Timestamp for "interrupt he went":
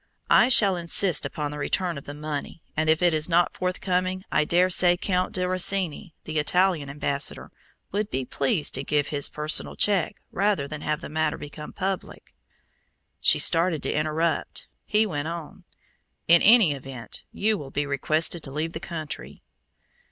13.93-15.27